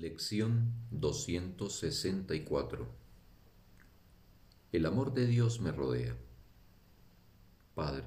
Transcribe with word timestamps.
Lección 0.00 0.72
264 0.92 2.88
El 4.72 4.86
amor 4.86 5.12
de 5.12 5.26
Dios 5.26 5.60
me 5.60 5.72
rodea. 5.72 6.16
Padre, 7.74 8.06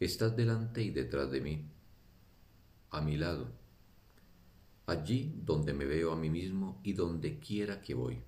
estás 0.00 0.34
delante 0.36 0.82
y 0.82 0.90
detrás 0.90 1.30
de 1.30 1.40
mí, 1.40 1.70
a 2.90 3.00
mi 3.00 3.16
lado, 3.16 3.46
allí 4.86 5.40
donde 5.44 5.72
me 5.72 5.84
veo 5.84 6.10
a 6.10 6.16
mí 6.16 6.30
mismo 6.30 6.80
y 6.82 6.94
donde 6.94 7.38
quiera 7.38 7.80
que 7.80 7.94
voy. 7.94 8.20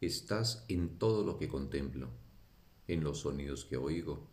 Estás 0.00 0.64
en 0.66 0.98
todo 0.98 1.22
lo 1.22 1.38
que 1.38 1.46
contemplo, 1.46 2.08
en 2.88 3.04
los 3.04 3.20
sonidos 3.20 3.64
que 3.64 3.76
oigo 3.76 4.26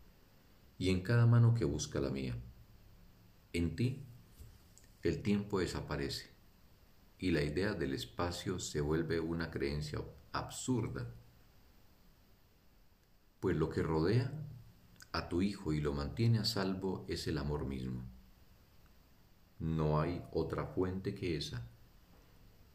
y 0.79 0.89
en 0.89 1.01
cada 1.03 1.27
mano 1.27 1.53
que 1.53 1.65
busca 1.65 1.99
la 1.99 2.09
mía. 2.09 2.35
En 3.53 3.75
ti 3.75 4.07
el 5.07 5.21
tiempo 5.21 5.59
desaparece 5.59 6.29
y 7.17 7.31
la 7.31 7.41
idea 7.41 7.73
del 7.73 7.93
espacio 7.93 8.59
se 8.59 8.81
vuelve 8.81 9.19
una 9.19 9.49
creencia 9.49 10.01
absurda, 10.31 11.07
pues 13.39 13.55
lo 13.55 13.69
que 13.69 13.81
rodea 13.81 14.31
a 15.13 15.29
tu 15.29 15.41
hijo 15.41 15.73
y 15.73 15.79
lo 15.79 15.93
mantiene 15.93 16.39
a 16.39 16.45
salvo 16.45 17.05
es 17.07 17.27
el 17.27 17.37
amor 17.37 17.65
mismo. 17.65 18.03
No 19.59 19.99
hay 19.99 20.23
otra 20.31 20.65
fuente 20.65 21.15
que 21.15 21.37
esa, 21.37 21.67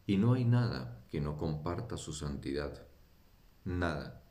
y 0.07 0.17
no 0.17 0.33
hay 0.33 0.45
nada 0.45 1.05
que 1.11 1.21
no 1.21 1.37
comparta 1.37 1.97
su 1.97 2.13
santidad, 2.13 2.87
nada 3.65 4.25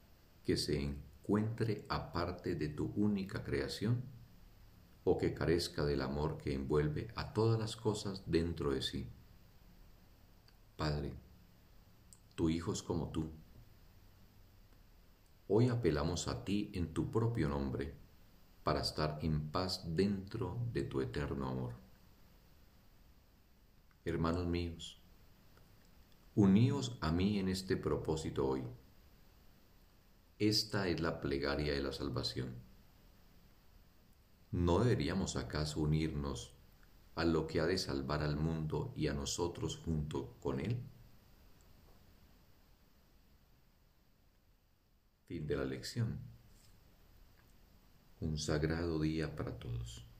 que 0.43 0.57
se 0.57 0.81
encuentre 0.81 1.85
aparte 1.87 2.55
de 2.55 2.67
tu 2.67 2.91
única 2.95 3.43
creación 3.43 4.03
o 5.03 5.17
que 5.17 5.33
carezca 5.33 5.85
del 5.85 6.01
amor 6.01 6.37
que 6.37 6.53
envuelve 6.53 7.07
a 7.15 7.33
todas 7.33 7.59
las 7.59 7.75
cosas 7.75 8.23
dentro 8.25 8.71
de 8.71 8.81
sí. 8.81 9.07
Padre, 10.75 11.13
tu 12.35 12.49
Hijo 12.49 12.73
es 12.73 12.83
como 12.83 13.11
tú. 13.11 13.31
Hoy 15.47 15.69
apelamos 15.69 16.27
a 16.27 16.43
ti 16.45 16.71
en 16.73 16.93
tu 16.93 17.11
propio 17.11 17.49
nombre 17.49 17.93
para 18.63 18.81
estar 18.81 19.19
en 19.21 19.51
paz 19.51 19.83
dentro 19.95 20.57
de 20.71 20.83
tu 20.83 21.01
eterno 21.01 21.47
amor. 21.47 21.73
Hermanos 24.05 24.45
míos, 24.47 25.01
uníos 26.35 26.97
a 27.01 27.11
mí 27.11 27.39
en 27.39 27.49
este 27.49 27.75
propósito 27.75 28.47
hoy. 28.47 28.63
Esta 30.39 30.87
es 30.87 31.01
la 31.01 31.19
plegaria 31.19 31.73
de 31.73 31.81
la 31.81 31.91
salvación 31.91 32.70
¿No 34.51 34.79
deberíamos 34.79 35.37
acaso 35.37 35.79
unirnos 35.81 36.53
a 37.15 37.23
lo 37.25 37.47
que 37.47 37.59
ha 37.61 37.65
de 37.65 37.77
salvar 37.77 38.21
al 38.21 38.35
mundo 38.35 38.93
y 38.95 39.07
a 39.07 39.13
nosotros 39.13 39.77
junto 39.77 40.35
con 40.41 40.59
él? 40.59 40.81
Fin 45.27 45.47
de 45.47 45.55
la 45.55 45.65
lección. 45.65 46.19
Un 48.19 48.37
sagrado 48.37 48.99
día 48.99 49.35
para 49.35 49.57
todos. 49.57 50.10